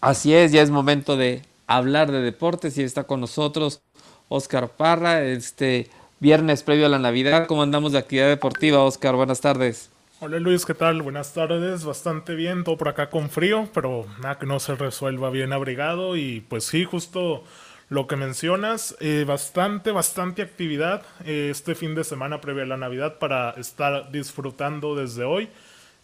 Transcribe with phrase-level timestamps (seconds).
[0.00, 3.82] Así es, ya es momento de hablar de deportes y está con nosotros
[4.28, 5.90] Oscar Parra, este
[6.20, 7.48] viernes previo a la Navidad.
[7.48, 9.16] ¿Cómo andamos de actividad deportiva, Oscar?
[9.16, 9.90] Buenas tardes.
[10.20, 11.02] Hola Luis, ¿qué tal?
[11.02, 15.30] Buenas tardes, bastante bien, todo por acá con frío, pero nada que no se resuelva
[15.30, 17.42] bien abrigado y pues sí, justo
[17.88, 22.76] lo que mencionas, eh, bastante, bastante actividad eh, este fin de semana previo a la
[22.76, 25.48] Navidad para estar disfrutando desde hoy.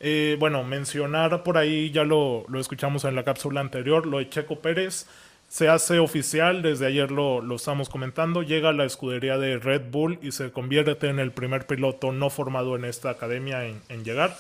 [0.07, 4.29] Eh, bueno, mencionar por ahí, ya lo, lo, escuchamos en la cápsula anterior, lo de
[4.29, 5.07] Checo Pérez
[5.49, 9.91] se hace oficial, desde ayer lo, lo estamos comentando, llega a la escudería de Red
[9.91, 14.37] Bull y se convierte en el primer piloto no formado en esta academia en, llegar.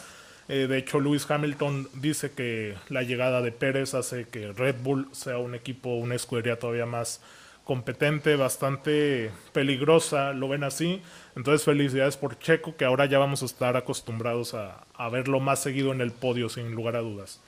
[0.49, 5.09] Eh, de hecho, Lewis Hamilton dice que la llegada de Pérez hace que Red Bull
[5.13, 7.23] sea un equipo, una escudería todavía más
[7.65, 11.03] competente, bastante peligrosa, lo ven así.
[11.35, 15.93] Entonces felicidades por Checo, que ahora ya vamos a estar acostumbrados a, verlo más seguido
[15.93, 17.41] en el podio, sin lugar a dudas.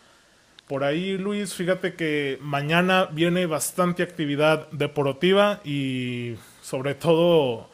[0.67, 7.69] Por ahí, Luis, fíjate que mañana viene bastante actividad deportiva y sobre todo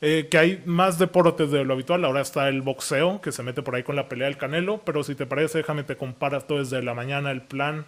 [0.00, 2.04] eh, que hay más deportes de lo habitual.
[2.04, 5.04] Ahora está el boxeo, que se mete por ahí con la pelea del Canelo, pero
[5.04, 7.86] si te parece, déjame te todo desde la mañana el plan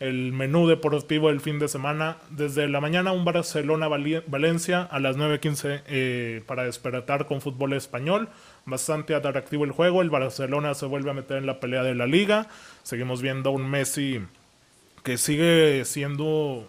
[0.00, 2.18] el menú deportivo del fin de semana.
[2.30, 8.28] Desde la mañana un Barcelona-Valencia a las 9.15 eh, para despertar con fútbol español.
[8.66, 10.02] Bastante atractivo el juego.
[10.02, 12.48] El Barcelona se vuelve a meter en la pelea de la liga.
[12.82, 14.20] Seguimos viendo un Messi
[15.02, 16.66] que sigue siendo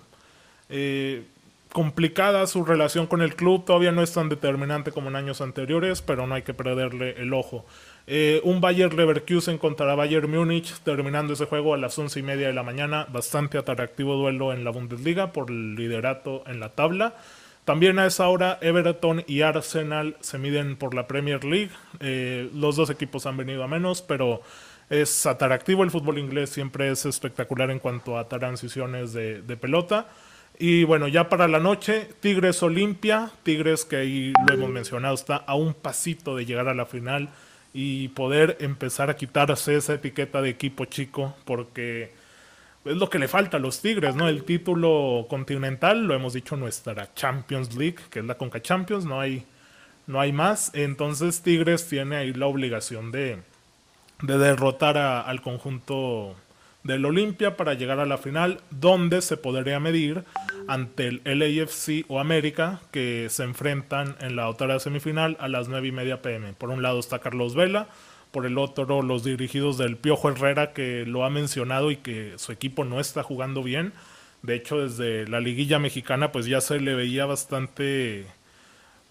[0.70, 1.24] eh,
[1.72, 3.66] complicada su relación con el club.
[3.66, 7.34] Todavía no es tan determinante como en años anteriores, pero no hay que perderle el
[7.34, 7.66] ojo.
[8.08, 12.48] Eh, un Bayer Leverkusen contra Bayern Múnich, terminando ese juego a las once y media
[12.48, 13.08] de la mañana.
[13.12, 17.16] Bastante atractivo duelo en la Bundesliga por el liderato en la tabla.
[17.66, 21.72] También a esa hora Everton y Arsenal se miden por la Premier League.
[22.00, 24.44] Eh, los dos equipos han venido a menos, pero
[24.92, 30.06] es atractivo el fútbol inglés, siempre es espectacular en cuanto a transiciones de, de pelota.
[30.60, 35.38] Y bueno, ya para la noche, Tigres Olimpia, Tigres que ahí lo hemos mencionado, está
[35.38, 37.30] a un pasito de llegar a la final
[37.78, 42.14] y poder empezar a quitarse esa etiqueta de equipo chico, porque
[42.86, 44.30] es lo que le falta a los Tigres, ¿no?
[44.30, 49.20] El título continental, lo hemos dicho, nuestra Champions League, que es la Conca Champions, no
[49.20, 49.44] hay,
[50.08, 50.72] no hay más.
[50.74, 53.40] Entonces Tigres tiene ahí la obligación de,
[54.22, 56.34] de derrotar a, al conjunto
[56.84, 60.24] del Olimpia para llegar a la final, donde se podría medir
[60.68, 65.88] ante el LAFC o América, que se enfrentan en la otra semifinal a las 9
[65.88, 66.54] y media pm.
[66.54, 67.88] Por un lado está Carlos Vela,
[68.32, 72.52] por el otro los dirigidos del Piojo Herrera, que lo ha mencionado y que su
[72.52, 73.94] equipo no está jugando bien.
[74.42, 78.26] De hecho, desde la liguilla mexicana, pues ya se le veía bastante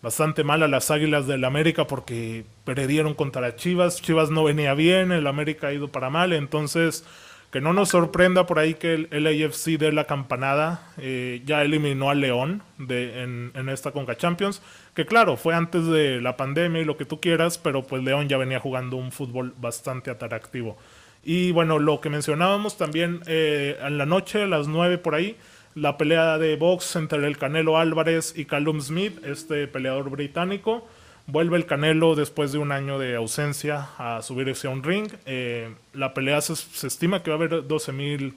[0.05, 4.03] bastante mal a las Águilas del América porque perdieron contra Chivas.
[4.03, 7.07] Chivas no venía bien, el América ha ido para mal, entonces
[7.55, 12.11] que no nos sorprenda por ahí que el LAFC de la campanada eh, ya eliminó
[12.11, 14.61] al León de, en, en, esta Conca Champions,
[14.93, 18.29] que claro, fue antes de la pandemia y lo que tú quieras, pero pues León
[18.29, 20.77] ya venía jugando un fútbol bastante atractivo.
[21.23, 25.37] Y bueno, lo que mencionábamos también eh, en la noche, a las 9 por ahí,
[25.77, 30.89] la pelea de box entre el Canelo Álvarez y Callum Smith, este peleador británico.
[31.27, 35.11] Vuelve el Canelo después de un año de ausencia a subirse a un ring.
[35.25, 36.53] Eh, la pelea se,
[36.87, 38.37] estima que va a haber 12 mil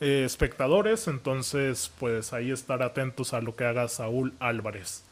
[0.00, 5.02] eh, espectadores, entonces pues ahí estar atentos a lo que haga Saúl Álvarez.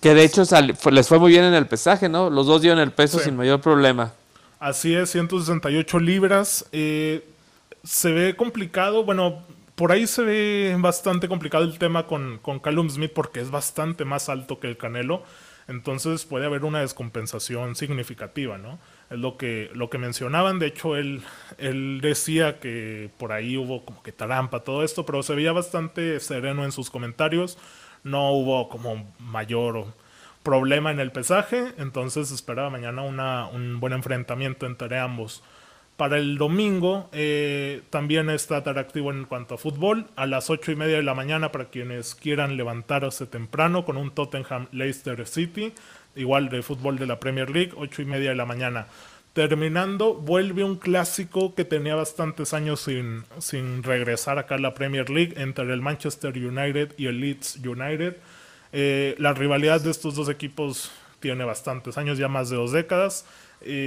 [0.00, 0.44] Que de hecho
[0.92, 2.30] les fue muy bien en el pesaje, ¿no?
[2.30, 3.24] Los dos dieron el peso sí.
[3.24, 4.12] sin mayor problema.
[4.60, 6.66] Así es, 168 libras.
[6.70, 7.24] Eh,
[7.82, 9.42] se ve complicado, bueno,
[9.74, 14.04] por ahí se ve bastante complicado el tema con, con Callum Smith porque es bastante
[14.04, 15.24] más alto que el Canelo.
[15.68, 18.78] Entonces puede haber una descompensación significativa, ¿no?
[19.10, 21.22] Es lo que, lo que mencionaban, de hecho él,
[21.58, 26.20] él decía que por ahí hubo como que trampa, todo esto, pero se veía bastante
[26.20, 27.58] sereno en sus comentarios,
[28.02, 29.86] no hubo como mayor
[30.42, 35.42] problema en el pesaje, entonces esperaba mañana una, un buen enfrentamiento entre ambos.
[35.98, 40.06] Para el domingo eh, también está atractivo en cuanto a fútbol.
[40.14, 44.12] A las 8 y media de la mañana para quienes quieran levantarse temprano con un
[44.12, 45.72] Tottenham Leicester City.
[46.14, 48.86] Igual de fútbol de la Premier League, 8 y media de la mañana.
[49.32, 55.10] Terminando, vuelve un clásico que tenía bastantes años sin, sin regresar acá a la Premier
[55.10, 58.18] League entre el Manchester United y el Leeds United.
[58.72, 63.26] Eh, la rivalidad de estos dos equipos tiene bastantes años, ya más de dos décadas.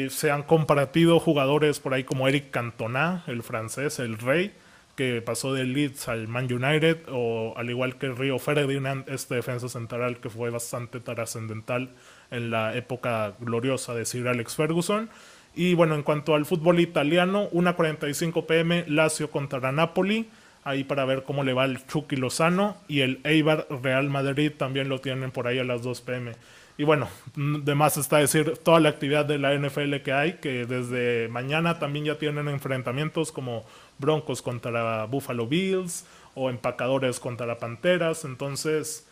[0.10, 4.54] Se han compartido jugadores por ahí como Eric Cantona, el francés, el rey,
[4.96, 9.70] que pasó del Leeds al Man United, o al igual que Río Ferdinand, este defensa
[9.70, 11.92] central que fue bastante trascendental
[12.30, 15.10] en la época gloriosa de Sir Alex Ferguson.
[15.56, 20.30] Y bueno, en cuanto al fútbol italiano, 1.45 pm, Lazio contra Napoli.
[20.64, 24.90] Ahí para ver cómo le va el Chucky Lozano y el Eibar Real Madrid también
[24.90, 26.34] lo tienen por ahí a las 2 pm.
[26.78, 30.66] Y bueno, de más está decir toda la actividad de la NFL que hay, que
[30.66, 33.66] desde mañana también ya tienen enfrentamientos como
[34.00, 38.26] Broncos contra Buffalo Bills o Empacadores contra Panteras.
[38.26, 39.06] Entonces,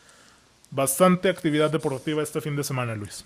[0.71, 3.25] bastante actividad deportiva este fin de semana, Luis.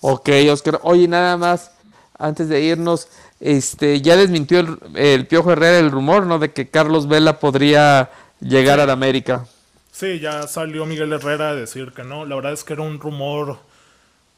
[0.00, 0.78] Ok, Oscar.
[0.82, 1.72] Oye, nada más,
[2.18, 3.08] antes de irnos,
[3.40, 6.38] este, ya desmintió el, el Piojo Herrera el rumor, ¿no?
[6.38, 8.10] De que Carlos Vela podría
[8.40, 9.46] llegar a la América.
[9.92, 12.26] Sí, ya salió Miguel Herrera a decir que no.
[12.26, 13.58] La verdad es que era un rumor,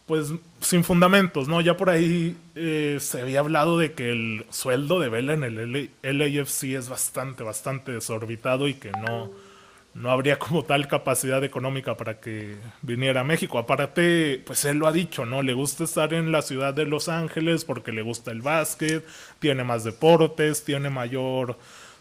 [0.07, 0.29] pues,
[0.61, 1.61] sin fundamentos, ¿no?
[1.61, 5.91] Ya por ahí eh, se había hablado de que el sueldo de Vela en el
[6.03, 9.33] LAFC es bastante, bastante desorbitado y que no,
[9.99, 13.59] no habría como tal capacidad económica para que viniera a México.
[13.59, 15.43] Aparte, pues él lo ha dicho, ¿no?
[15.43, 19.05] Le gusta estar en la ciudad de Los Ángeles porque le gusta el básquet,
[19.39, 21.57] tiene más deportes, tiene mayor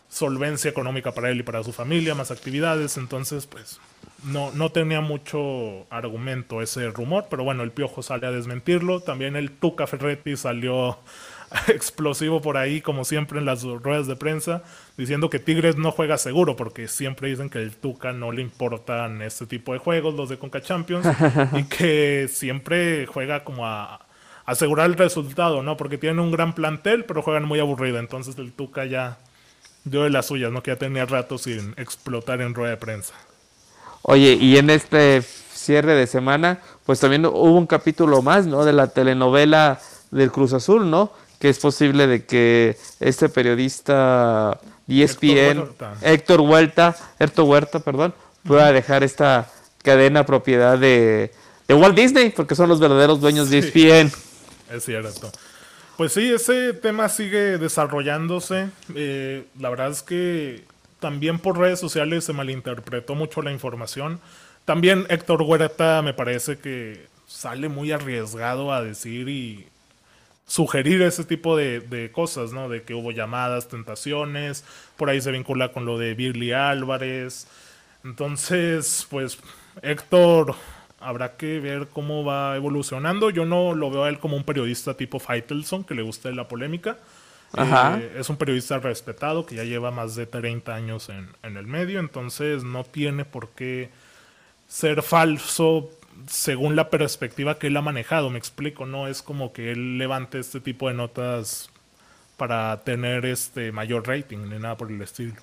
[0.10, 3.80] solvencia económica para él y para su familia, más actividades, entonces pues
[4.24, 9.36] no, no tenía mucho argumento ese rumor, pero bueno, el Piojo sale a desmentirlo, también
[9.36, 10.98] el Tuca Ferretti salió
[11.68, 14.64] explosivo por ahí, como siempre en las ruedas de prensa,
[14.98, 19.22] diciendo que Tigres no juega seguro, porque siempre dicen que el Tuca no le importan
[19.22, 21.08] este tipo de juegos, los de Conca Champions,
[21.54, 24.06] y que siempre juega como a
[24.46, 25.78] asegurar el resultado, ¿no?
[25.78, 29.18] Porque tienen un gran plantel, pero juegan muy aburrido, entonces el Tuca ya
[29.84, 30.64] dio de las suyas, ¿no?
[30.64, 33.14] Que ya tenía rato sin explotar en rueda de prensa.
[34.02, 38.64] Oye, y en este cierre de semana, pues también hubo un capítulo más, ¿no?
[38.64, 39.80] De la telenovela
[40.12, 41.12] del Cruz Azul, ¿no?
[41.39, 45.69] Que es posible de que este periodista ESPN,
[46.01, 48.13] Héctor Huerta, Héctor Huerta, perdón,
[48.44, 49.50] pueda dejar esta
[49.84, 51.31] cadena propiedad de,
[51.68, 54.12] de, Walt Disney, porque son los verdaderos dueños de ESPN.
[54.72, 55.31] Es cierto.
[55.98, 58.69] Pues sí, ese tema sigue desarrollándose.
[58.95, 60.63] Eh, la verdad es que
[61.00, 64.19] también por redes sociales se malinterpretó mucho la información.
[64.66, 69.68] También Héctor Huerta me parece que sale muy arriesgado a decir y
[70.48, 72.70] sugerir ese tipo de, de, cosas, ¿no?
[72.70, 74.64] De que hubo llamadas, tentaciones,
[74.96, 77.48] por ahí se vincula con lo de Billy Álvarez.
[78.04, 79.38] Entonces, pues
[79.82, 80.56] Héctor
[81.00, 83.30] habrá que ver cómo va evolucionando.
[83.30, 86.48] Yo no lo veo a él como un periodista tipo Faitelson, que le guste la
[86.48, 86.98] polémica.
[87.58, 91.66] Eh, es un periodista respetado que ya lleva más de 30 años en, en, el
[91.66, 93.90] medio, entonces no tiene por qué
[94.68, 95.90] ser falso
[96.28, 100.40] según la perspectiva que él ha manejado, me explico, no es como que él levante
[100.40, 101.69] este tipo de notas
[102.38, 105.36] para tener este mayor rating ni nada por el estilo.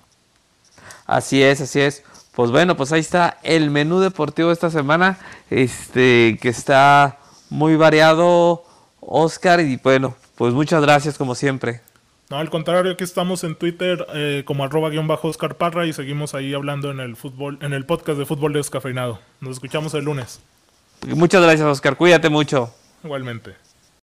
[1.05, 2.03] Así es, así es.
[2.33, 5.17] Pues bueno, pues ahí está el menú deportivo de esta semana,
[5.49, 7.17] este que está
[7.49, 8.65] muy variado,
[8.99, 11.81] Oscar, y bueno, pues muchas gracias como siempre.
[12.29, 15.93] No, al contrario, aquí estamos en Twitter eh, como arroba guion bajo Oscar Parra y
[15.93, 19.19] seguimos ahí hablando en el fútbol, en el podcast de fútbol descafeinado.
[19.41, 20.41] Nos escuchamos el lunes.
[21.13, 21.95] Muchas gracias, Oscar.
[21.95, 22.73] Cuídate mucho.
[23.03, 23.55] Igualmente.